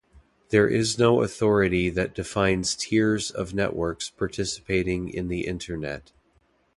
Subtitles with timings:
[0.49, 6.11] There is no authority that defines tiers of networks participating in the Internet.